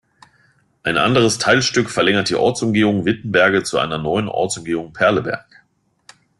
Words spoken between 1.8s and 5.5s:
verlängert die Ortsumgehung Wittenberge zu einer neuen Ortsumgehung Perleberg.